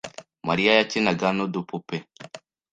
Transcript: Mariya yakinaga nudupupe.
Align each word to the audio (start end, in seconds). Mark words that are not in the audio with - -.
Mariya 0.47 0.71
yakinaga 0.79 1.25
nudupupe. 1.35 1.97